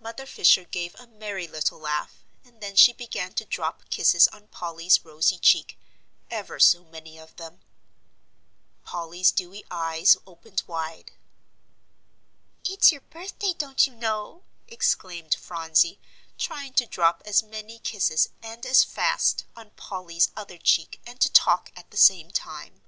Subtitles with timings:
[0.00, 4.48] Mother Fisher gave a merry little laugh, and then she began to drop kisses on
[4.48, 5.78] Polly's rosy cheek
[6.30, 7.60] ever so many of them.
[8.84, 11.12] Polly's dewy eyes opened wide.
[12.64, 16.00] "It's your birthday, don't you know!" exclaimed Phronsie,
[16.38, 21.28] trying to drop as many kisses and as fast, on Polly's other cheek, and to
[21.30, 22.80] talk at the same time.